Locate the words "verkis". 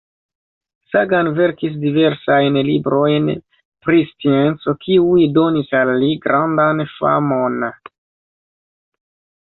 1.39-1.75